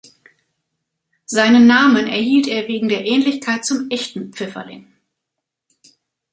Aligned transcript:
Seinen 1.25 1.67
Namen 1.67 2.07
erhielt 2.07 2.47
er 2.47 2.67
wegen 2.67 2.89
der 2.89 3.05
Ähnlichkeit 3.05 3.63
zum 3.63 3.87
Echten 3.91 4.33
Pfifferling. 4.33 4.91